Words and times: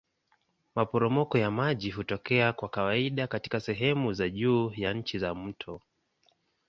Maporomoko 0.75 1.37
ya 1.37 1.51
maji 1.51 1.91
hutokea 1.91 2.53
kwa 2.53 2.69
kawaida 2.69 3.27
katika 3.27 3.59
sehemu 3.59 4.13
za 4.13 4.29
juu 4.29 4.73
ya 4.75 4.93
njia 4.93 5.27
ya 5.27 5.35
mto. 5.35 5.81